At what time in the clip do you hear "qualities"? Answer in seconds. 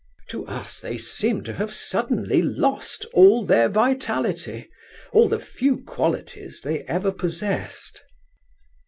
5.83-6.61